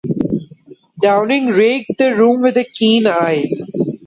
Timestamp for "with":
2.41-2.57